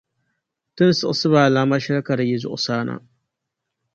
Ti 0.75 0.83
ni 0.85 0.93
siɣisiba 0.99 1.39
alaama 1.45 1.77
shεli 1.83 2.01
ka 2.07 2.13
di 2.19 2.25
yi 2.29 2.37
zuɣusaa 2.43 2.83
na. 2.87 2.95